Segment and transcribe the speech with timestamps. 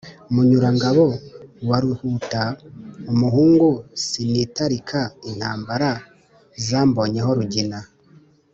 [0.33, 1.03] Munyurangabo
[1.69, 2.43] wa Ruhuta,
[3.11, 3.67] umuhungu
[4.05, 5.89] sinitalika intambara
[6.67, 7.79] zambonyeho Rugina.